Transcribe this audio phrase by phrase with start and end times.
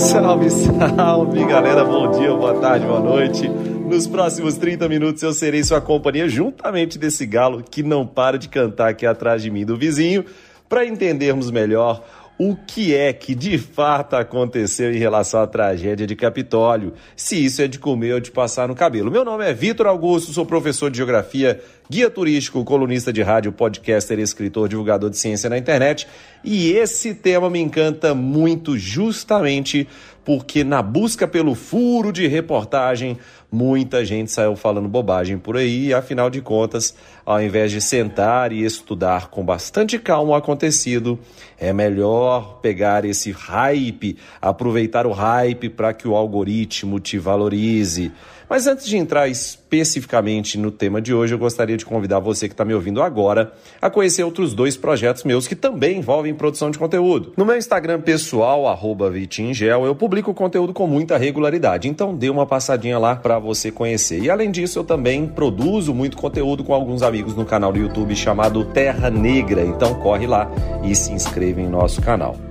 [0.00, 0.48] Salve,
[0.96, 1.84] salve, galera.
[1.84, 3.46] Bom dia, boa tarde, boa noite.
[3.46, 8.48] Nos próximos 30 minutos eu serei sua companhia juntamente desse galo que não para de
[8.48, 10.24] cantar aqui atrás de mim do vizinho,
[10.70, 12.02] para entendermos melhor
[12.42, 17.60] o que é que de fato aconteceu em relação à tragédia de Capitólio, se isso
[17.60, 19.10] é de comer ou de passar no cabelo.
[19.10, 24.18] Meu nome é Vitor Augusto, sou professor de geografia, guia turístico, colunista de rádio, podcaster,
[24.18, 26.08] escritor, divulgador de ciência na internet,
[26.42, 29.86] e esse tema me encanta muito justamente
[30.24, 33.18] porque na busca pelo furo de reportagem,
[33.50, 38.52] muita gente saiu falando bobagem por aí, e afinal de contas, ao invés de sentar
[38.52, 41.18] e estudar com bastante calma o acontecido,
[41.58, 48.12] é melhor pegar esse hype, aproveitar o hype para que o algoritmo te valorize.
[48.50, 52.54] Mas antes de entrar especificamente no tema de hoje, eu gostaria de convidar você que
[52.54, 56.76] está me ouvindo agora a conhecer outros dois projetos meus que também envolvem produção de
[56.76, 57.32] conteúdo.
[57.36, 58.64] No meu Instagram pessoal,
[59.12, 64.20] Vitingel, eu publico conteúdo com muita regularidade, então dê uma passadinha lá para você conhecer.
[64.20, 68.14] E além disso, eu também produzo muito conteúdo com alguns amigos no canal do YouTube
[68.14, 70.50] chamado Terra Negra, então corre lá
[70.84, 72.49] e se inscreva em nosso canal.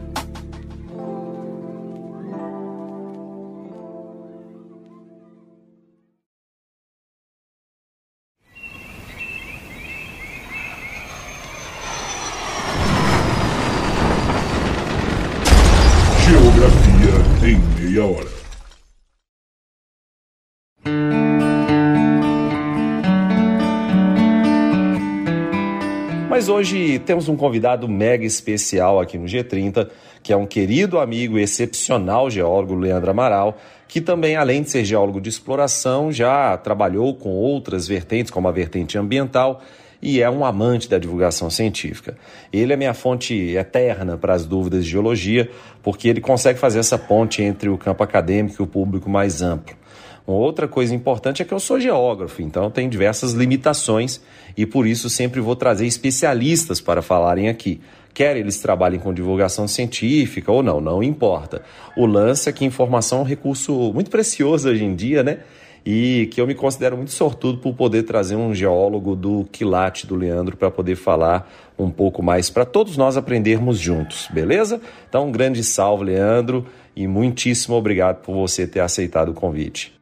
[26.50, 29.88] Mas hoje temos um convidado mega especial aqui no G30,
[30.24, 33.56] que é um querido amigo excepcional geólogo, Leandro Amaral,
[33.88, 38.52] que também, além de ser geólogo de exploração, já trabalhou com outras vertentes, como a
[38.52, 39.62] vertente ambiental,
[40.02, 42.18] e é um amante da divulgação científica.
[42.52, 45.52] Ele é minha fonte eterna para as dúvidas de geologia,
[45.84, 49.79] porque ele consegue fazer essa ponte entre o campo acadêmico e o público mais amplo.
[50.32, 54.22] Outra coisa importante é que eu sou geógrafo, então tem diversas limitações
[54.56, 57.82] e por isso sempre vou trazer especialistas para falarem aqui.
[58.14, 61.64] Quer eles trabalhem com divulgação científica ou não, não importa.
[61.98, 65.40] O lance é que informação é um recurso muito precioso hoje em dia, né?
[65.84, 70.14] e que eu me considero muito sortudo por poder trazer um geólogo do quilate do
[70.14, 74.80] Leandro para poder falar um pouco mais para todos nós aprendermos juntos, beleza?
[75.08, 79.99] Então, um grande salve, Leandro, e muitíssimo obrigado por você ter aceitado o convite.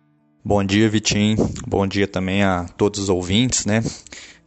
[0.47, 1.35] Bom dia, Vitinho.
[1.67, 3.83] Bom dia também a todos os ouvintes, né?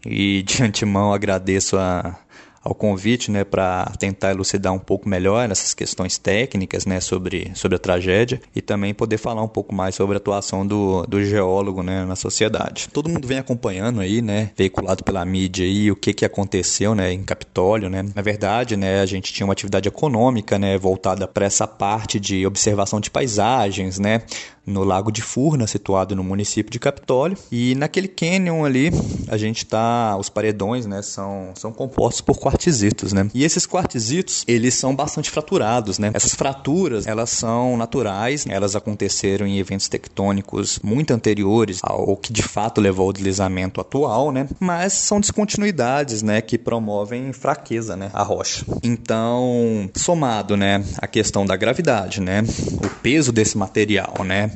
[0.06, 2.18] E de antemão agradeço a,
[2.64, 7.76] ao convite, né, para tentar elucidar um pouco melhor essas questões técnicas, né, sobre, sobre
[7.76, 11.82] a tragédia e também poder falar um pouco mais sobre a atuação do, do geólogo,
[11.82, 12.88] né, na sociedade.
[12.90, 17.12] Todo mundo vem acompanhando aí, né, veiculado pela mídia aí, o que que aconteceu, né,
[17.12, 18.04] em Capitólio, né.
[18.14, 22.46] Na verdade, né, a gente tinha uma atividade econômica, né, voltada para essa parte de
[22.46, 24.22] observação de paisagens, né,
[24.66, 27.36] no Lago de Furna, situado no município de Capitólio.
[27.50, 28.90] E naquele canyon ali,
[29.28, 33.28] a gente tá, os paredões, né, são, são compostos por quartzitos, né?
[33.34, 36.10] E esses quartzitos, eles são bastante fraturados, né?
[36.14, 42.42] Essas fraturas, elas são naturais, elas aconteceram em eventos tectônicos muito anteriores ao que de
[42.42, 44.48] fato levou ao deslizamento atual, né?
[44.58, 48.64] Mas são descontinuidades, né, que promovem fraqueza, né, à rocha.
[48.82, 52.42] Então, somado, né, a questão da gravidade, né,
[52.84, 54.49] o peso desse material, né,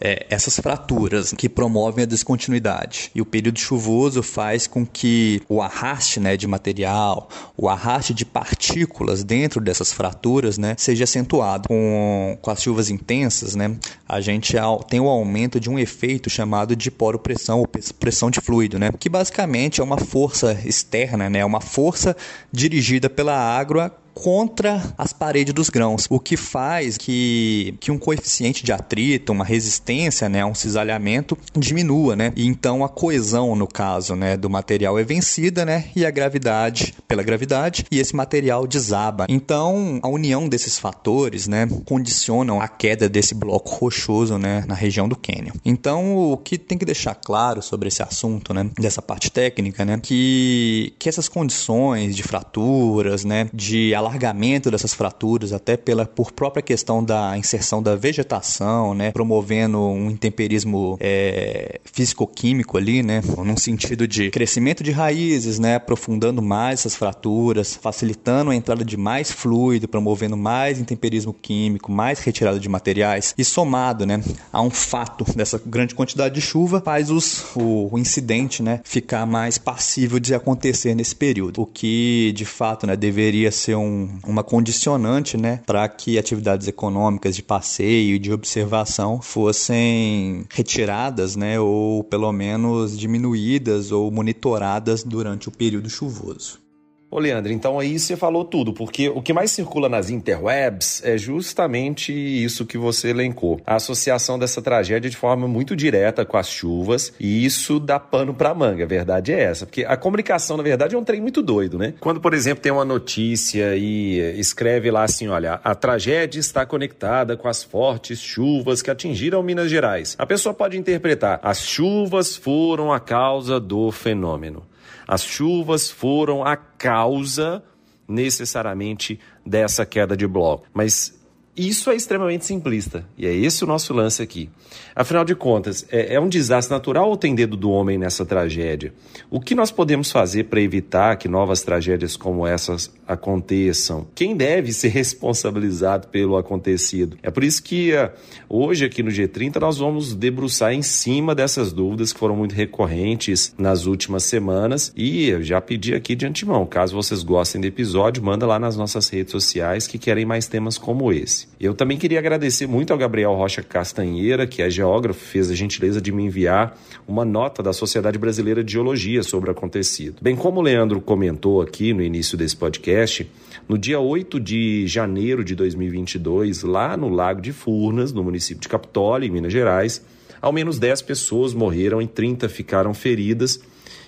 [0.00, 3.10] é, essas fraturas que promovem a descontinuidade.
[3.14, 8.24] E o período chuvoso faz com que o arraste né, de material, o arraste de
[8.24, 11.68] partículas dentro dessas fraturas né, seja acentuado.
[11.68, 13.76] Com, com as chuvas intensas, né,
[14.08, 14.56] a gente
[14.88, 19.08] tem o aumento de um efeito chamado de poropressão ou pressão de fluido, né, que
[19.08, 22.16] basicamente é uma força externa, né, uma força
[22.52, 23.92] dirigida pela água
[24.22, 29.44] contra as paredes dos grãos, o que faz que, que um coeficiente de atrito, uma
[29.44, 32.32] resistência né, um cisalhamento diminua, né?
[32.34, 35.84] E então a coesão, no caso, né, do material é vencida, né?
[35.94, 39.26] E a gravidade, pela gravidade, e esse material desaba.
[39.28, 45.08] Então, a união desses fatores, né, condicionam a queda desse bloco rochoso, né, na região
[45.08, 45.54] do cânion.
[45.64, 50.00] Então, o que tem que deixar claro sobre esse assunto, né, dessa parte técnica, né,
[50.02, 56.62] que, que essas condições de fraturas, né, de alargamento dessas fraturas, até pela por própria
[56.62, 64.08] questão da inserção da vegetação, né, promovendo um intemperismo é, físico-químico ali, né, num sentido
[64.08, 69.86] de crescimento de raízes, né, aprofundando mais essas fraturas, facilitando a entrada de mais fluido,
[69.86, 73.34] promovendo mais intemperismo químico, mais retirada de materiais.
[73.36, 74.22] E somado, né,
[74.52, 79.26] a um fato dessa grande quantidade de chuva faz os, o, o incidente, né, ficar
[79.26, 84.18] mais passível de acontecer nesse período, o que de fato, né, deveria ser um um,
[84.26, 91.58] uma condicionante né, para que atividades econômicas de passeio e de observação fossem retiradas né,
[91.58, 96.67] ou pelo menos diminuídas ou monitoradas durante o período chuvoso.
[97.10, 101.16] Ô, Leandro, então aí você falou tudo, porque o que mais circula nas interwebs é
[101.16, 103.58] justamente isso que você elencou.
[103.64, 108.34] A associação dessa tragédia de forma muito direta com as chuvas, e isso dá pano
[108.34, 109.64] pra manga, a verdade é essa.
[109.64, 111.94] Porque a comunicação, na verdade, é um trem muito doido, né?
[111.98, 117.38] Quando, por exemplo, tem uma notícia e escreve lá assim: olha, a tragédia está conectada
[117.38, 120.14] com as fortes chuvas que atingiram Minas Gerais.
[120.18, 124.67] A pessoa pode interpretar: as chuvas foram a causa do fenômeno.
[125.08, 127.64] As chuvas foram a causa
[128.06, 130.66] necessariamente dessa queda de bloco.
[130.72, 131.17] Mas
[131.58, 133.04] isso é extremamente simplista.
[133.16, 134.48] E é esse o nosso lance aqui.
[134.94, 138.92] Afinal de contas, é, é, um desastre natural ou tem dedo do homem nessa tragédia?
[139.28, 144.06] O que nós podemos fazer para evitar que novas tragédias como essas aconteçam?
[144.14, 147.18] Quem deve ser responsabilizado pelo acontecido?
[147.22, 148.10] É por isso que uh,
[148.48, 153.52] hoje aqui no G30 nós vamos debruçar em cima dessas dúvidas que foram muito recorrentes
[153.58, 154.92] nas últimas semanas.
[154.96, 158.76] E eu já pedi aqui de antemão, caso vocês gostem do episódio, manda lá nas
[158.76, 161.47] nossas redes sociais que querem mais temas como esse.
[161.60, 166.00] Eu também queria agradecer muito ao Gabriel Rocha Castanheira, que é geógrafo, fez a gentileza
[166.00, 170.18] de me enviar uma nota da Sociedade Brasileira de Geologia sobre o acontecido.
[170.22, 173.28] Bem como o Leandro comentou aqui no início desse podcast,
[173.68, 178.68] no dia 8 de janeiro de 2022, lá no Lago de Furnas, no município de
[178.68, 180.04] Capitólio, em Minas Gerais,
[180.40, 183.60] ao menos 10 pessoas morreram e 30 ficaram feridas.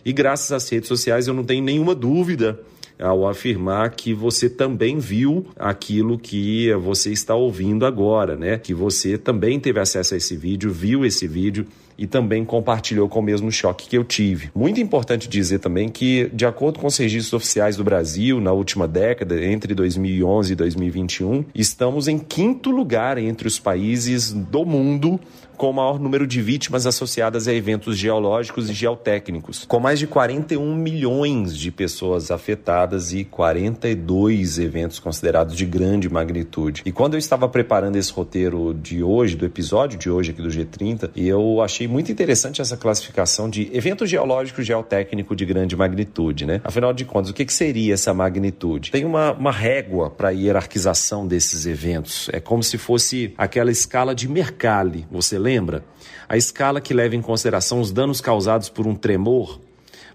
[0.04, 2.60] E graças às redes sociais eu não tenho nenhuma dúvida
[3.00, 8.58] ao afirmar que você também viu aquilo que você está ouvindo agora, né?
[8.58, 11.66] Que você também teve acesso a esse vídeo, viu esse vídeo
[12.00, 14.50] e também compartilhou com o mesmo choque que eu tive.
[14.54, 18.88] Muito importante dizer também que, de acordo com os registros oficiais do Brasil, na última
[18.88, 25.20] década, entre 2011 e 2021, estamos em quinto lugar entre os países do mundo
[25.60, 30.06] com o maior número de vítimas associadas a eventos geológicos e geotécnicos, com mais de
[30.06, 36.82] 41 milhões de pessoas afetadas e 42 eventos considerados de grande magnitude.
[36.86, 40.48] E quando eu estava preparando esse roteiro de hoje, do episódio de hoje aqui do
[40.48, 46.60] G30, eu achei muito interessante essa classificação de evento geológico geotécnico de grande magnitude, né?
[46.64, 48.90] Afinal de contas, o que, que seria essa magnitude?
[48.90, 52.30] Tem uma, uma régua para a hierarquização desses eventos.
[52.32, 55.84] É como se fosse aquela escala de Mercalli, você lembra?
[56.28, 59.60] A escala que leva em consideração os danos causados por um tremor.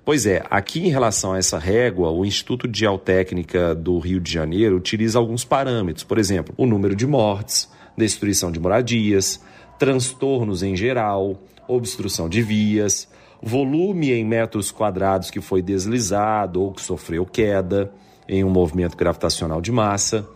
[0.05, 4.31] Pois é, aqui em relação a essa régua, o Instituto de Geotécnica do Rio de
[4.31, 7.67] Janeiro utiliza alguns parâmetros, por exemplo, o número de mortes,
[7.97, 9.41] destruição de moradias,
[9.79, 13.07] transtornos em geral, obstrução de vias,
[13.41, 17.91] volume em metros quadrados que foi deslizado ou que sofreu queda
[18.27, 20.27] em um movimento gravitacional de massa.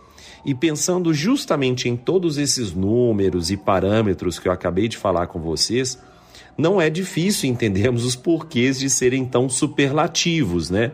[0.44, 5.40] E pensando justamente em todos esses números e parâmetros que eu acabei de falar com
[5.40, 5.98] vocês,
[6.56, 10.92] não é difícil entendermos os porquês de serem tão superlativos, né?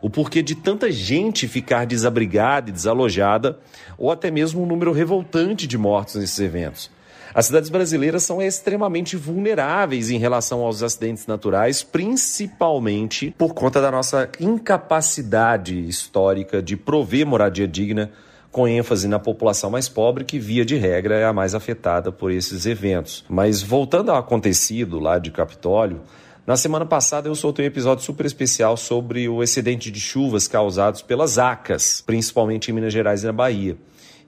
[0.00, 3.58] O porquê de tanta gente ficar desabrigada e desalojada,
[3.98, 6.90] ou até mesmo um número revoltante de mortos nesses eventos.
[7.36, 13.90] As cidades brasileiras são extremamente vulneráveis em relação aos acidentes naturais, principalmente por conta da
[13.90, 18.10] nossa incapacidade histórica de prover moradia digna
[18.50, 22.32] com ênfase na população mais pobre, que via de regra é a mais afetada por
[22.32, 23.22] esses eventos.
[23.28, 26.00] Mas voltando ao acontecido lá de Capitólio,
[26.46, 31.02] na semana passada eu soltei um episódio super especial sobre o excedente de chuvas causados
[31.02, 33.76] pelas ACAS, principalmente em Minas Gerais e na Bahia.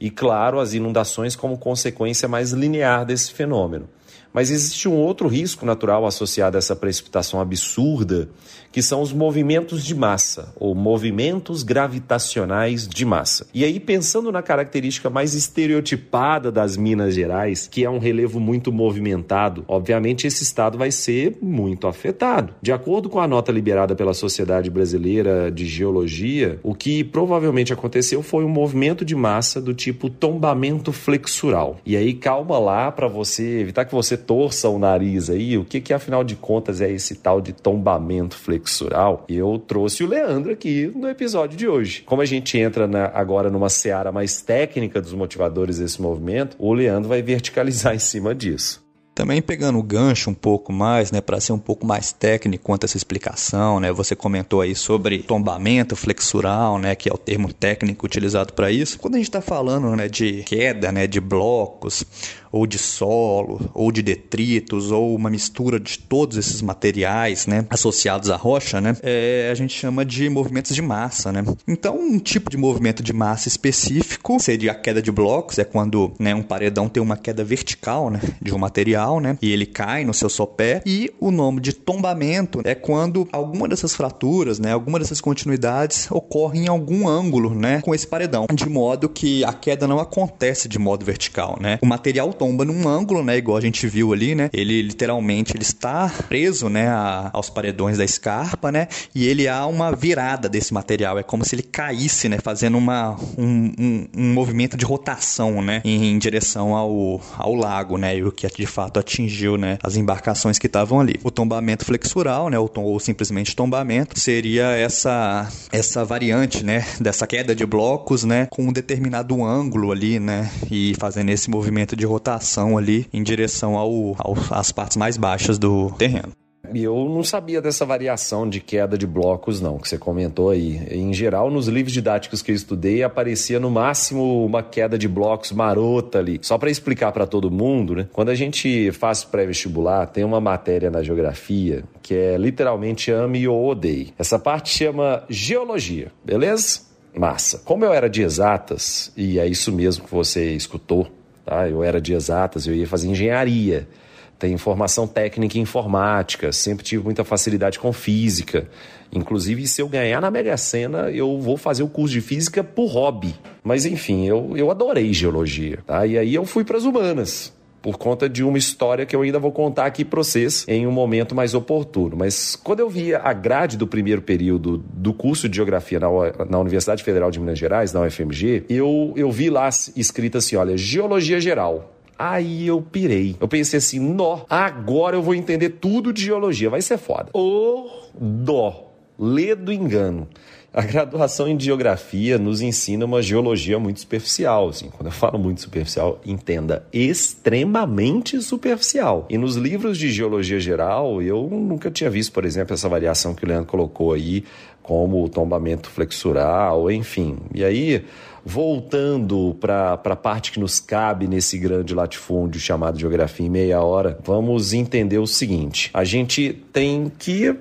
[0.01, 3.89] E claro, as inundações como consequência mais linear desse fenômeno.
[4.33, 8.29] Mas existe um outro risco natural associado a essa precipitação absurda,
[8.71, 13.47] que são os movimentos de massa, ou movimentos gravitacionais de massa.
[13.55, 18.71] E aí, pensando na característica mais estereotipada das Minas Gerais, que é um relevo muito
[18.71, 22.55] movimentado, obviamente esse estado vai ser muito afetado.
[22.61, 28.23] De acordo com a nota liberada pela Sociedade Brasileira de Geologia, o que provavelmente aconteceu
[28.23, 31.79] foi um movimento de massa do tipo tombamento flexural.
[31.87, 35.81] E aí, calma lá para você evitar que você torça o nariz aí, o que,
[35.81, 39.25] que afinal de contas é esse tal de tombamento flexural?
[39.29, 42.03] Eu trouxe o Leandro aqui no episódio de hoje.
[42.05, 46.73] Como a gente entra na, agora numa seara mais técnica dos motivadores desse movimento, o
[46.73, 48.88] Leandro vai verticalizar em cima disso.
[49.19, 52.85] Também pegando o gancho um pouco mais, né, para ser um pouco mais técnico quanto
[52.85, 57.53] a essa explicação, né, você comentou aí sobre tombamento flexural, né, que é o termo
[57.53, 58.97] técnico utilizado para isso.
[58.97, 62.05] Quando a gente está falando, né, de queda, né, de blocos,
[62.51, 68.31] ou de solo, ou de detritos, ou uma mistura de todos esses materiais, né, associados
[68.31, 71.45] à rocha, né, é, a gente chama de movimentos de massa, né.
[71.67, 76.13] Então, um tipo de movimento de massa específico seria a queda de blocos, é quando,
[76.19, 80.05] né, um paredão tem uma queda vertical, né, de um material, né, e ele cai
[80.05, 84.99] no seu sopé, e o nome de tombamento é quando alguma dessas fraturas, né, alguma
[84.99, 89.87] dessas continuidades ocorre em algum ângulo, né, com esse paredão, de modo que a queda
[89.89, 91.79] não acontece de modo vertical, né.
[91.83, 93.37] O material tomba num ângulo, né?
[93.37, 94.51] Igual a gente viu ali, né?
[94.53, 96.89] Ele literalmente ele está preso, né?
[96.89, 98.89] A, aos paredões da escarpa, né?
[99.15, 101.19] E ele há uma virada desse material.
[101.19, 102.39] É como se ele caísse, né?
[102.43, 105.83] Fazendo uma, um, um, um movimento de rotação, né?
[105.85, 108.17] Em, em, direção ao, ao lago, né?
[108.17, 109.79] E o que de fato atingiu, né?
[109.83, 111.19] As embarcações que estavam ali.
[111.23, 112.59] O tombamento flexural, né?
[112.59, 116.85] Ou, ou simplesmente tombamento seria essa essa variante, né?
[117.01, 118.47] Dessa queda de blocos, né?
[118.51, 120.51] Com um determinado ângulo ali, né?
[120.71, 125.59] E fazendo esse movimento de rotação ali em direção ao, ao, às partes mais baixas
[125.59, 126.33] do terreno.
[126.73, 130.81] E eu não sabia dessa variação de queda de blocos, não, que você comentou aí.
[130.91, 135.53] Em geral, nos livros didáticos que eu estudei, aparecia no máximo uma queda de blocos
[135.53, 136.39] marota ali.
[136.43, 138.09] Só para explicar para todo mundo, né?
[138.13, 143.69] Quando a gente faz pré-vestibular, tem uma matéria na geografia que é literalmente ame ou
[143.69, 144.15] odeie.
[144.19, 146.81] Essa parte chama geologia, beleza?
[147.15, 147.59] Massa.
[147.65, 151.09] Como eu era de exatas, e é isso mesmo que você escutou,
[151.49, 151.67] Tá?
[151.67, 153.89] Eu era de exatas, eu ia fazer engenharia,
[154.39, 158.69] tenho formação técnica em informática, sempre tive muita facilidade com física.
[159.13, 162.87] Inclusive, se eu ganhar na Mega Sena, eu vou fazer o curso de física por
[162.87, 163.35] hobby.
[163.65, 165.79] Mas enfim, eu, eu adorei geologia.
[165.87, 166.07] Tá?
[166.07, 169.39] E aí eu fui para as humanas por conta de uma história que eu ainda
[169.39, 172.17] vou contar aqui para vocês em um momento mais oportuno.
[172.17, 176.09] Mas quando eu via a grade do primeiro período do curso de Geografia na,
[176.49, 180.77] na Universidade Federal de Minas Gerais, na UFMG, eu, eu vi lá escrito assim, olha,
[180.77, 181.98] Geologia Geral.
[182.19, 183.37] Aí eu pirei.
[183.41, 187.31] Eu pensei assim, nó, agora eu vou entender tudo de geologia, vai ser foda.
[187.33, 187.89] Ô,
[188.21, 190.27] dó, lê do engano.
[190.73, 194.69] A graduação em geografia nos ensina uma geologia muito superficial.
[194.69, 194.91] Assim.
[194.91, 199.27] Quando eu falo muito superficial, entenda extremamente superficial.
[199.31, 203.45] E nos livros de geologia geral, eu nunca tinha visto, por exemplo, essa variação que
[203.45, 204.45] o Leandro colocou aí,
[204.83, 207.39] como o tombamento flexural, enfim.
[207.55, 208.05] E aí
[208.49, 214.19] voltando para a parte que nos cabe nesse grande latifúndio chamado Geografia em Meia Hora,
[214.25, 217.55] vamos entender o seguinte: a gente tem que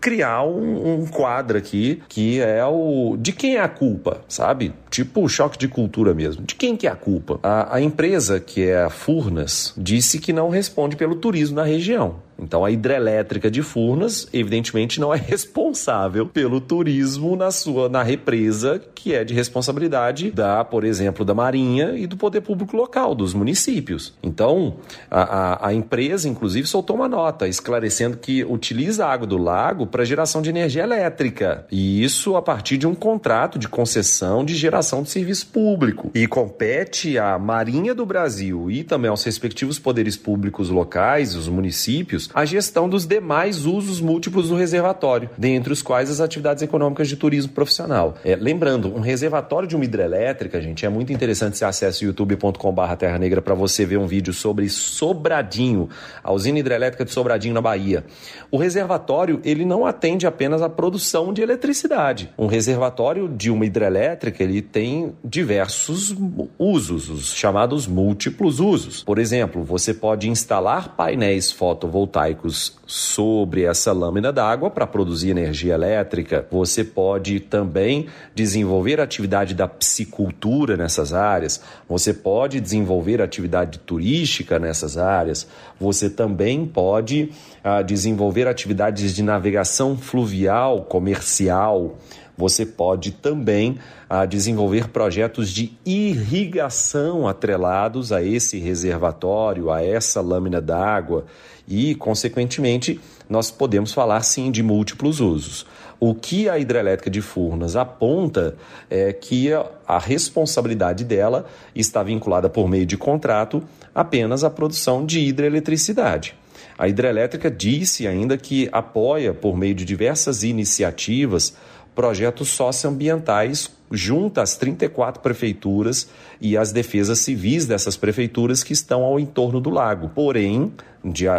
[0.00, 4.72] criar um, um quadro aqui que é o de quem é a culpa, sabe?
[4.96, 6.42] Tipo choque de cultura mesmo.
[6.42, 7.38] De quem que é a culpa?
[7.42, 12.24] A, a empresa, que é a Furnas, disse que não responde pelo turismo na região.
[12.38, 18.80] Então a hidrelétrica de Furnas, evidentemente, não é responsável pelo turismo na sua na represa,
[18.94, 23.32] que é de responsabilidade da, por exemplo, da Marinha e do poder público local, dos
[23.32, 24.14] municípios.
[24.22, 24.76] Então,
[25.10, 29.86] a, a, a empresa, inclusive, soltou uma nota esclarecendo que utiliza a água do lago
[29.86, 31.66] para geração de energia elétrica.
[31.70, 36.10] E isso a partir de um contrato de concessão de geração de serviço público.
[36.14, 42.30] E compete à Marinha do Brasil e também aos respectivos poderes públicos locais, os municípios,
[42.34, 47.16] a gestão dos demais usos múltiplos do reservatório, dentre os quais as atividades econômicas de
[47.16, 48.14] turismo profissional.
[48.24, 53.18] É, lembrando, um reservatório de uma hidrelétrica, gente, é muito interessante você acesse youtube.com.br Terra
[53.18, 55.88] Negra para você ver um vídeo sobre Sobradinho,
[56.22, 58.04] a usina hidrelétrica de Sobradinho na Bahia.
[58.50, 62.30] O reservatório, ele não atende apenas à produção de eletricidade.
[62.38, 66.14] Um reservatório de uma hidrelétrica, ele tem diversos
[66.58, 69.02] usos, os chamados múltiplos usos.
[69.04, 76.46] Por exemplo, você pode instalar painéis fotovoltaicos sobre essa lâmina d'água para produzir energia elétrica.
[76.50, 81.62] Você pode também desenvolver atividade da piscicultura nessas áreas.
[81.88, 85.48] Você pode desenvolver atividade turística nessas áreas.
[85.80, 87.30] Você também pode
[87.64, 91.96] ah, desenvolver atividades de navegação fluvial, comercial.
[92.36, 93.78] Você pode também
[94.08, 101.24] ah, desenvolver projetos de irrigação atrelados a esse reservatório, a essa lâmina d'água
[101.66, 105.66] e, consequentemente, nós podemos falar sim de múltiplos usos.
[105.98, 108.54] O que a hidrelétrica de Furnas aponta
[108.90, 109.48] é que
[109.88, 113.62] a responsabilidade dela está vinculada por meio de contrato
[113.94, 116.34] apenas à produção de hidroeletricidade.
[116.78, 121.56] A hidrelétrica disse ainda que apoia, por meio de diversas iniciativas,
[121.96, 126.08] projetos socioambientais junto às 34 prefeituras
[126.40, 130.10] e as defesas civis dessas prefeituras que estão ao entorno do lago.
[130.14, 130.72] Porém,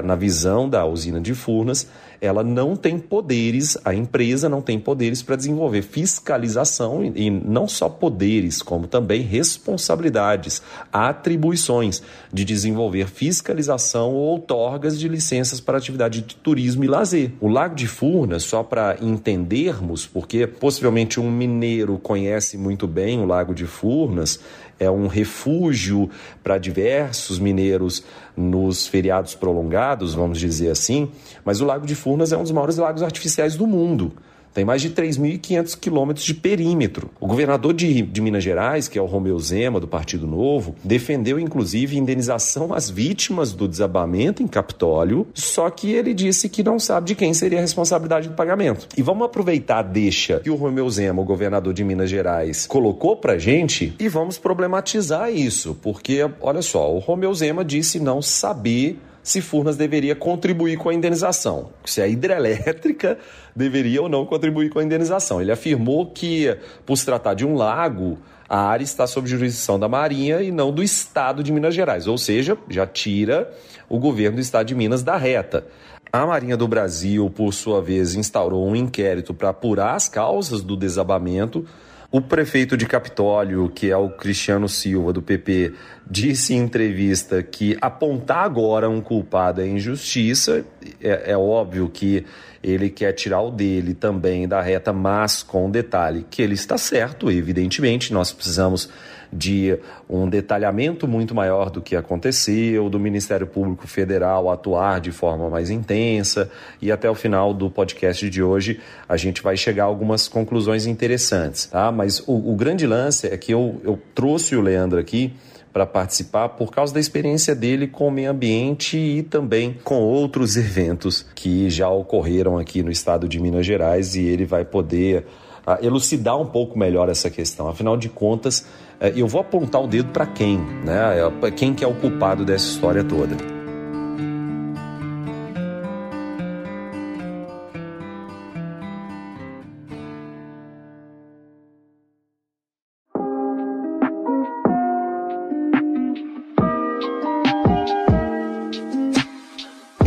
[0.04, 1.88] na visão da usina de Furnas,
[2.20, 7.90] ela não tem poderes, a empresa não tem poderes para desenvolver fiscalização e, não só
[7.90, 16.36] poderes, como também responsabilidades, atribuições de desenvolver fiscalização ou outorgas de licenças para atividade de
[16.36, 17.32] turismo e lazer.
[17.40, 23.26] O Lago de Furnas, só para entendermos, porque possivelmente um mineiro conhece muito bem o
[23.26, 24.40] Lago de Furnas,
[24.80, 26.10] é um refúgio
[26.44, 28.04] para diversos mineiros
[28.36, 31.12] nos feriados prolongados, vamos dizer assim,
[31.44, 34.14] mas o Lago de Furnas é um dos maiores lagos artificiais do mundo.
[34.54, 37.10] Tem mais de 3.500 quilômetros de perímetro.
[37.20, 41.40] O governador de, de, Minas Gerais, que é o Romeu Zema, do Partido Novo, defendeu
[41.40, 47.08] inclusive indenização às vítimas do desabamento em Capitólio, só que ele disse que não sabe
[47.08, 48.88] de quem seria a responsabilidade do pagamento.
[48.98, 53.16] E vamos aproveitar a deixa que o Romeu Zema, o governador de Minas Gerais, colocou
[53.16, 59.00] pra gente e vamos problematizar isso, porque, olha só, o Romeu Zema disse não saber
[59.28, 63.18] se Furnas deveria contribuir com a indenização, se a hidrelétrica
[63.54, 65.42] deveria ou não contribuir com a indenização.
[65.42, 68.18] Ele afirmou que, por se tratar de um lago,
[68.48, 72.18] a área está sob jurisdição da Marinha e não do Estado de Minas Gerais, ou
[72.18, 73.54] seja, já tira
[73.90, 75.66] o governo do Estado de Minas da reta.
[76.10, 80.78] A Marinha do Brasil, por sua vez, instaurou um inquérito para apurar as causas do
[80.78, 81.66] desabamento
[82.10, 85.74] o prefeito de Capitólio, que é o Cristiano Silva, do PP,
[86.10, 90.64] disse em entrevista que apontar agora um culpado é injustiça.
[91.02, 92.26] É, é óbvio que
[92.64, 97.30] ele quer tirar o dele também da reta, mas com detalhe que ele está certo,
[97.30, 98.14] evidentemente.
[98.14, 98.90] Nós precisamos
[99.32, 99.78] de
[100.10, 105.70] um detalhamento muito maior do que aconteceu, do Ministério Público Federal atuar de forma mais
[105.70, 106.50] intensa
[106.82, 110.86] e até o final do podcast de hoje a gente vai chegar a algumas conclusões
[110.86, 111.92] interessantes, tá?
[111.92, 115.34] Mas o, o grande lance é que eu, eu trouxe o Leandro aqui
[115.78, 120.58] para participar por causa da experiência dele com o meio ambiente e também com outros
[120.58, 125.28] eventos que já ocorreram aqui no estado de Minas Gerais e ele vai poder
[125.68, 127.68] uh, elucidar um pouco melhor essa questão.
[127.68, 128.66] Afinal de contas,
[129.00, 131.18] eu vou apontar o dedo para quem, né?
[131.44, 133.36] É, quem que é o culpado dessa história toda.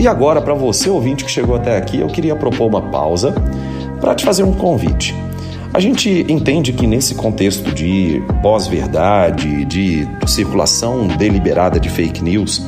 [0.00, 3.34] E agora, para você ouvinte que chegou até aqui, eu queria propor uma pausa
[4.00, 5.14] para te fazer um convite.
[5.72, 12.60] A gente entende que nesse contexto de pós-verdade, de circulação deliberada de fake news,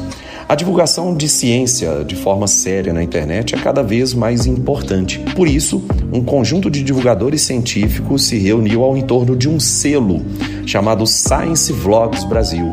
[0.49, 5.19] a divulgação de ciência de forma séria na internet é cada vez mais importante.
[5.35, 10.23] Por isso, um conjunto de divulgadores científicos se reuniu ao entorno de um selo
[10.65, 12.73] chamado Science Vlogs Brasil.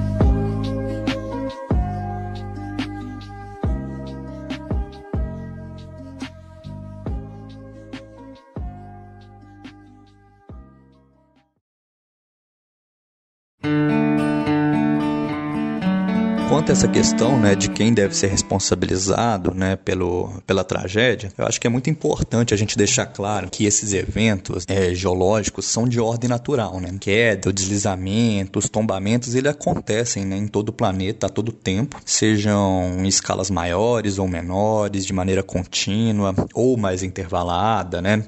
[16.71, 21.67] Essa questão né, de quem deve ser responsabilizado né, pelo, pela tragédia, eu acho que
[21.67, 26.29] é muito importante a gente deixar claro que esses eventos é, geológicos são de ordem
[26.29, 26.79] natural.
[26.79, 26.95] Né?
[26.97, 31.99] Queda, o deslizamento, os tombamentos, eles acontecem né, em todo o planeta a todo tempo,
[32.05, 38.23] sejam em escalas maiores ou menores, de maneira contínua ou mais intervalada, né?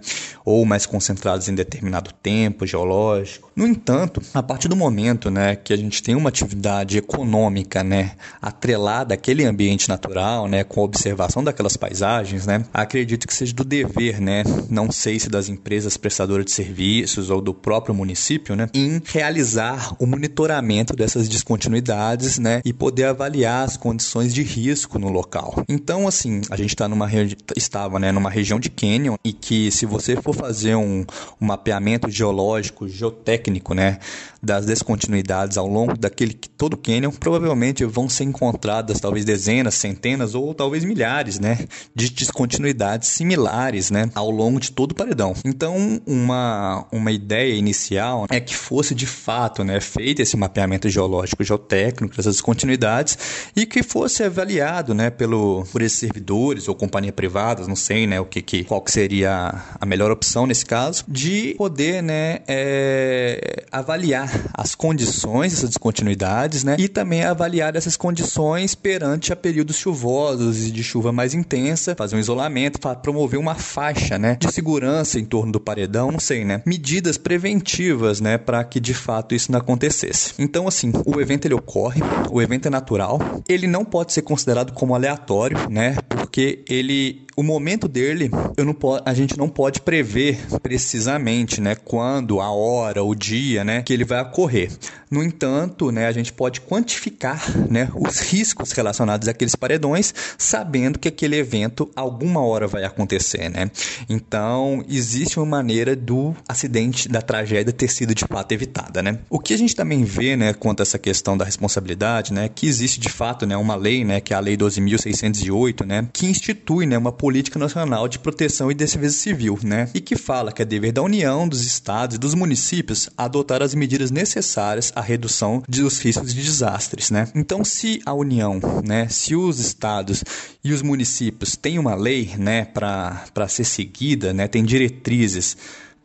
[0.45, 3.51] ou mais concentrados em determinado tempo geológico.
[3.55, 8.11] No entanto, a partir do momento né, que a gente tem uma atividade econômica né,
[8.43, 13.63] atrelada àquele ambiente natural, né, com a observação daquelas paisagens, né, acredito que seja do
[13.63, 18.69] dever, né, não sei se das empresas prestadoras de serviços ou do próprio município, né,
[18.73, 25.07] em realizar o monitoramento dessas descontinuidades, né, e poder avaliar as condições de risco no
[25.09, 25.63] local.
[25.69, 27.09] Então, assim, a gente está numa
[27.55, 31.05] estava, né, numa região de Canyon e que se você for fazer um,
[31.39, 33.99] um mapeamento geológico, geotécnico, né,
[34.43, 39.75] das descontinuidades ao longo daquele todo o Canyon, provavelmente vão vão ser encontradas talvez dezenas,
[39.75, 45.33] centenas ou talvez milhares, né, de descontinuidades similares, né, ao longo de todo o paredão.
[45.45, 51.43] Então, uma, uma ideia inicial é que fosse de fato, né, feito esse mapeamento geológico,
[51.43, 53.17] geotécnico dessas descontinuidades
[53.55, 58.19] e que fosse avaliado, né, pelo por esses servidores ou companhias privadas, não sei, né,
[58.19, 63.63] o que, que qual que seria a melhor opção nesse caso, de poder, né, é,
[63.71, 70.67] avaliar as condições dessas descontinuidades, né, e também avaliar essas condições perante a períodos chuvosos
[70.67, 75.25] e de chuva mais intensa, fazer um isolamento, promover uma faixa, né, de segurança em
[75.25, 79.59] torno do paredão, não sei, né, medidas preventivas, né, para que de fato isso não
[79.59, 80.33] acontecesse.
[80.37, 84.73] Então, assim, o evento ele ocorre, o evento é natural, ele não pode ser considerado
[84.73, 90.39] como aleatório, né, porque ele o momento dele, eu não a gente não pode prever
[90.61, 94.71] precisamente, né, quando, a hora, o dia, né, que ele vai ocorrer.
[95.09, 101.07] No entanto, né, a gente pode quantificar, né, os riscos relacionados àqueles paredões, sabendo que
[101.07, 103.69] aquele evento alguma hora vai acontecer, né?
[104.09, 109.19] Então, existe uma maneira do acidente, da tragédia ter sido de fato evitada, né?
[109.29, 112.65] O que a gente também vê, né, quanto a essa questão da responsabilidade, né, que
[112.65, 116.87] existe de fato, né, uma lei, né, que é a lei 12.608, né, que institui,
[116.87, 119.89] né, uma Política Nacional de Proteção e Defesa Civil, né?
[119.93, 123.75] E que fala que é dever da União, dos estados e dos municípios adotar as
[123.75, 127.27] medidas necessárias à redução dos riscos de desastres, né?
[127.35, 130.23] Então, se a União, né, se os estados
[130.63, 135.57] e os municípios têm uma lei, né, para ser seguida, né, tem diretrizes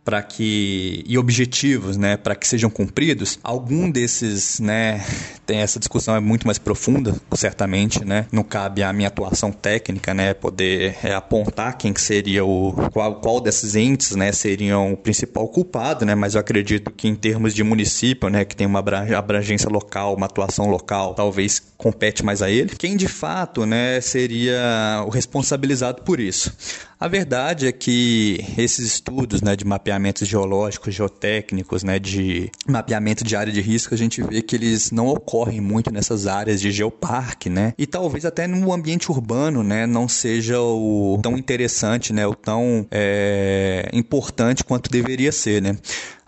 [0.09, 5.05] para que e objetivos, né, para que sejam cumpridos, algum desses, né,
[5.45, 10.15] tem essa discussão é muito mais profunda, certamente, né, não cabe à minha atuação técnica,
[10.15, 14.97] né, poder é, apontar quem que seria o qual, qual desses entes, né, seriam o
[14.97, 18.83] principal culpado, né, mas eu acredito que em termos de município, né, que tem uma
[19.15, 22.71] abrangência local, uma atuação local, talvez compete mais a ele.
[22.77, 26.51] Quem de fato, né, seria o responsabilizado por isso.
[27.01, 33.37] A verdade é que esses estudos né, de mapeamentos geológicos, geotécnicos, né, de mapeamento de
[33.37, 37.49] área de risco, a gente vê que eles não ocorrem muito nessas áreas de geoparque,
[37.49, 37.73] né?
[37.79, 42.85] E talvez até no ambiente urbano, né, não seja o tão interessante, né, o tão
[42.91, 45.79] é, importante quanto deveria ser, né?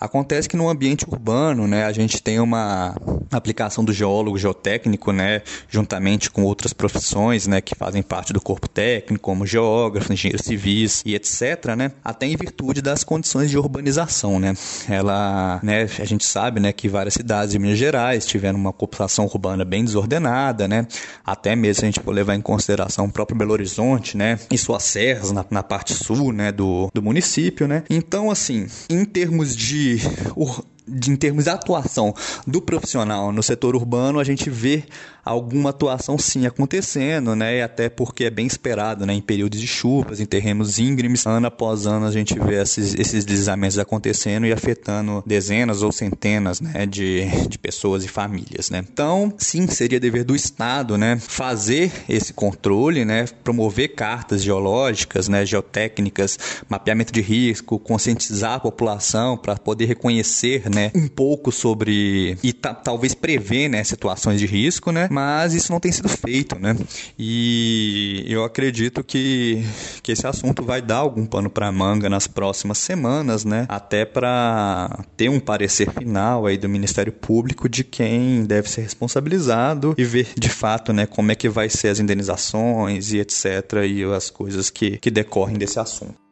[0.01, 2.97] Acontece que no ambiente urbano, né, a gente tem uma
[3.31, 8.67] aplicação do geólogo geotécnico, né, juntamente com outras profissões, né, que fazem parte do corpo
[8.67, 14.41] técnico, como geógrafo, engenheiros civis e etc, né, até em virtude das condições de urbanização,
[14.41, 14.55] né.
[14.89, 19.27] Ela, né, a gente sabe, né, que várias cidades de Minas Gerais tiveram uma população
[19.27, 20.87] urbana bem desordenada, né,
[21.27, 24.57] até mesmo se a gente for levar em consideração o próprio Belo Horizonte, né, e
[24.57, 27.85] suas serras na, na parte sul, né, do, do município, né.
[27.91, 30.03] Então, assim, em termos de die
[30.35, 30.55] oh,
[30.91, 32.15] de, em termos de atuação
[32.47, 34.85] do profissional no setor urbano, a gente vê
[35.25, 37.63] alguma atuação sim acontecendo, né?
[37.63, 39.13] Até porque é bem esperado, né?
[39.13, 43.25] Em períodos de chuvas, em terrenos íngremes, ano após ano a gente vê esses, esses
[43.25, 46.87] deslizamentos acontecendo e afetando dezenas ou centenas, né?
[46.87, 48.85] De, de pessoas e famílias, né?
[48.93, 51.19] Então, sim, seria dever do Estado, né?
[51.21, 53.27] Fazer esse controle, né?
[53.45, 55.45] Promover cartas geológicas, né?
[55.45, 60.80] Geotécnicas, mapeamento de risco, conscientizar a população para poder reconhecer, né?
[60.95, 63.85] Um pouco sobre e talvez prever, né?
[63.85, 65.09] Situações de risco, né?
[65.11, 66.77] mas isso não tem sido feito, né?
[67.19, 69.65] E eu acredito que,
[70.03, 73.67] que esse assunto vai dar algum pano para manga nas próximas semanas, né?
[73.69, 79.95] Até para ter um parecer final aí do Ministério Público de quem deve ser responsabilizado
[79.99, 83.45] e ver de fato, né, como é que vai ser as indenizações e etc.
[83.89, 86.30] e as coisas que, que decorrem desse assunto.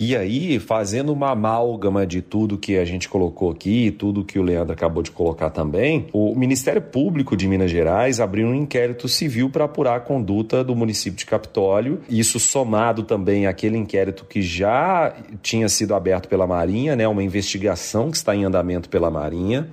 [0.00, 4.42] E aí, fazendo uma amálgama de tudo que a gente colocou aqui, tudo que o
[4.42, 9.50] Leandro acabou de colocar também, o Ministério Público de Minas Gerais abriu um inquérito civil
[9.50, 12.00] para apurar a conduta do município de Capitólio.
[12.08, 18.08] Isso somado também àquele inquérito que já tinha sido aberto pela Marinha, né, uma investigação
[18.08, 19.68] que está em andamento pela Marinha.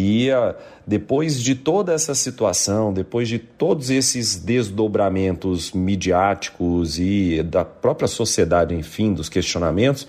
[0.00, 0.28] E
[0.86, 8.76] depois de toda essa situação, depois de todos esses desdobramentos midiáticos e da própria sociedade,
[8.76, 10.06] enfim, dos questionamentos,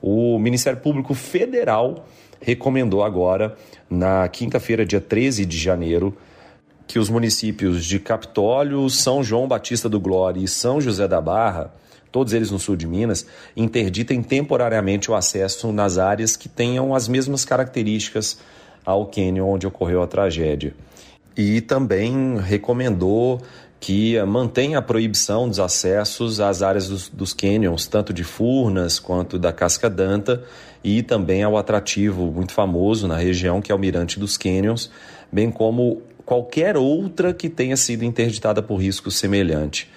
[0.00, 2.06] o Ministério Público Federal
[2.40, 3.56] recomendou agora,
[3.90, 6.16] na quinta-feira, dia 13 de janeiro,
[6.86, 11.74] que os municípios de Capitólio, São João Batista do Glória e São José da Barra,
[12.12, 13.26] todos eles no sul de Minas,
[13.56, 18.38] interditem temporariamente o acesso nas áreas que tenham as mesmas características
[18.84, 20.74] ao cânion onde ocorreu a tragédia.
[21.36, 23.40] E também recomendou
[23.80, 27.36] que mantenha a proibição dos acessos às áreas dos, dos
[27.90, 30.44] tanto de Furnas quanto da Casca Danta,
[30.84, 34.90] e também ao atrativo muito famoso na região, que é o Mirante dos Canyons,
[35.32, 39.90] bem como qualquer outra que tenha sido interditada por risco semelhante.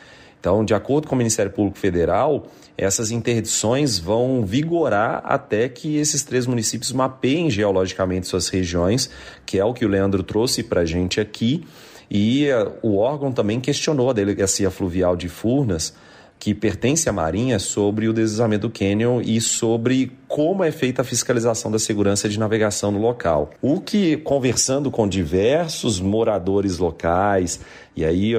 [0.45, 2.45] Então, de acordo com o Ministério Público Federal,
[2.77, 9.10] essas interdições vão vigorar até que esses três municípios mapeiem geologicamente suas regiões,
[9.43, 11.65] que é o que o Leandro trouxe para a gente aqui.
[12.12, 15.95] E uh, o órgão também questionou a Delegacia Fluvial de Furnas
[16.38, 21.05] que pertence à Marinha sobre o deslizamento do cânion e sobre como é feita a
[21.05, 23.51] fiscalização da segurança de navegação no local.
[23.62, 27.60] O que, conversando com diversos moradores locais,
[27.95, 28.36] e aí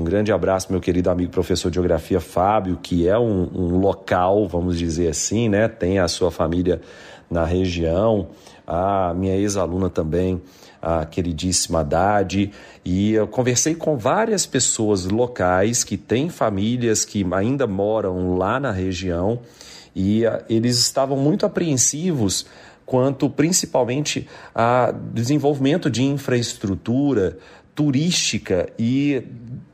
[0.00, 4.48] um grande abraço meu querido amigo professor de geografia Fábio, que é um, um local,
[4.48, 5.68] vamos dizer assim, né?
[5.68, 6.80] Tem a sua família
[7.30, 8.28] na região,
[8.66, 10.40] a minha ex-aluna também
[10.80, 12.50] a queridíssima Haddad,
[12.82, 18.72] e eu conversei com várias pessoas locais que têm famílias que ainda moram lá na
[18.72, 19.40] região
[19.94, 22.46] e uh, eles estavam muito apreensivos
[22.86, 27.36] quanto principalmente a desenvolvimento de infraestrutura
[27.80, 29.22] turística e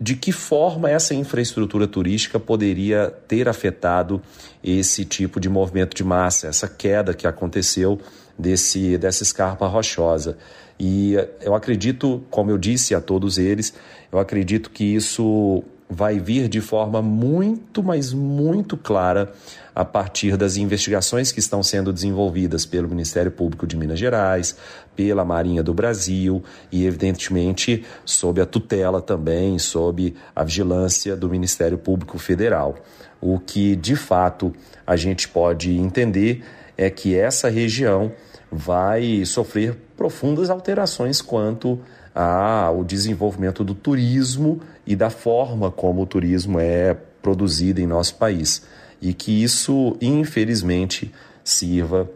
[0.00, 4.22] de que forma essa infraestrutura turística poderia ter afetado
[4.62, 7.98] esse tipo de movimento de massa, essa queda que aconteceu
[8.38, 10.38] desse, dessa escarpa rochosa.
[10.78, 13.74] E eu acredito, como eu disse a todos eles,
[14.12, 19.32] eu acredito que isso vai vir de forma muito, mas muito clara
[19.76, 24.56] a partir das investigações que estão sendo desenvolvidas pelo Ministério Público de Minas Gerais,
[24.96, 31.76] pela Marinha do Brasil e, evidentemente, sob a tutela também, sob a vigilância do Ministério
[31.76, 32.76] Público Federal.
[33.20, 34.50] O que, de fato,
[34.86, 36.42] a gente pode entender
[36.74, 38.10] é que essa região
[38.50, 41.78] vai sofrer profundas alterações quanto
[42.14, 48.62] ao desenvolvimento do turismo e da forma como o turismo é produzido em nosso país.
[49.00, 51.12] E que isso, infelizmente,
[51.44, 52.08] sirva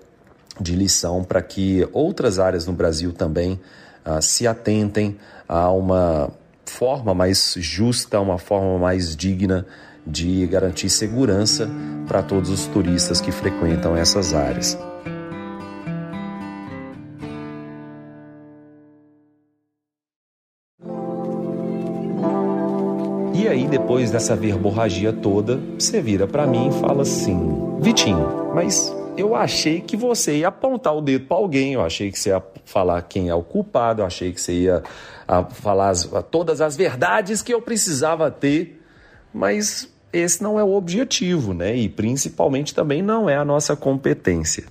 [0.60, 3.60] de lição para que outras áreas no Brasil também
[4.04, 5.16] ah, se atentem
[5.48, 6.30] a uma
[6.64, 9.66] forma mais justa, uma forma mais digna
[10.06, 11.68] de garantir segurança
[12.06, 14.78] para todos os turistas que frequentam essas áreas.
[23.90, 27.36] Depois dessa verborragia toda, você vira para mim e fala assim:
[27.80, 32.16] Vitinho, mas eu achei que você ia apontar o dedo para alguém, eu achei que
[32.16, 34.84] você ia falar quem é o culpado, eu achei que você ia
[35.54, 38.80] falar as, todas as verdades que eu precisava ter,
[39.34, 41.74] mas esse não é o objetivo, né?
[41.74, 44.66] E principalmente também não é a nossa competência.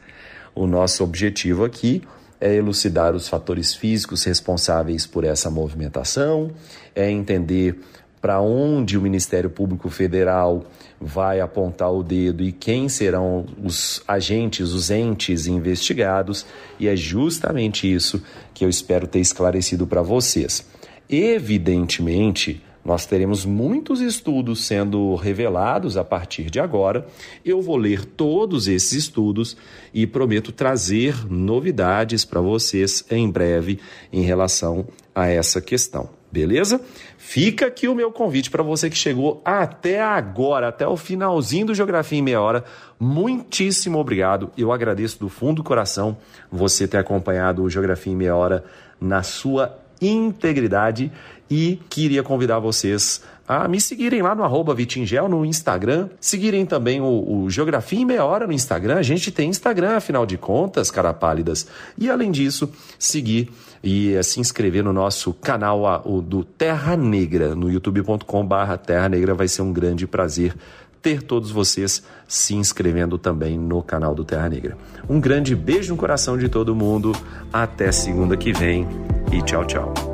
[0.56, 2.02] O nosso objetivo aqui
[2.40, 6.52] é elucidar os fatores físicos responsáveis por essa movimentação,
[6.96, 7.78] é entender
[8.22, 10.66] para onde o Ministério Público Federal
[11.00, 16.46] vai apontar o dedo e quem serão os agentes, os entes investigados,
[16.80, 18.22] e é justamente isso
[18.54, 20.68] que eu espero ter esclarecido para vocês.
[21.10, 27.08] Evidentemente, nós teremos muitos estudos sendo revelados a partir de agora.
[27.44, 29.56] Eu vou ler todos esses estudos
[29.94, 33.80] e prometo trazer novidades para vocês em breve
[34.12, 36.19] em relação a essa questão.
[36.32, 36.80] Beleza?
[37.18, 41.76] Fica aqui o meu convite para você que chegou até agora, até o finalzinho do
[41.76, 42.64] Geografia em Meia Hora.
[43.00, 44.52] Muitíssimo obrigado.
[44.58, 46.18] Eu agradeço do fundo do coração
[46.52, 48.64] você ter acompanhado o Geografia em Meia Hora
[49.02, 51.12] na sua integridade
[51.50, 57.02] e queria convidar vocês a me seguirem lá no arroba Vitingel no Instagram, seguirem também
[57.02, 57.06] o,
[57.46, 58.98] o, Geografia em Meia Hora no Instagram.
[58.98, 61.66] A gente tem Instagram, afinal de contas, cara pálidas.
[61.98, 63.50] E além disso, seguir
[63.84, 69.10] e uh, se inscrever no nosso canal o, do Terra Negra, no youtube.com barra Terra
[69.10, 69.34] Negra.
[69.34, 70.56] Vai ser um grande prazer
[71.02, 74.78] ter todos vocês se inscrevendo também no canal do Terra Negra.
[75.10, 77.14] Um grande beijo no coração de todo mundo.
[77.52, 78.88] Até segunda que vem
[79.32, 80.09] e tchau, tchau.